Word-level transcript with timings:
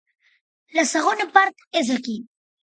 La 0.79 0.85
segona 0.91 1.27
part 1.35 1.63
és 1.83 1.93
aquí. 1.99 2.17